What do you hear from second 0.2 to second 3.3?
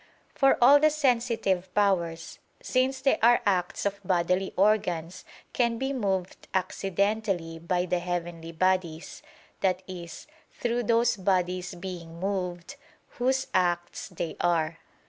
For all the sensitive powers, since they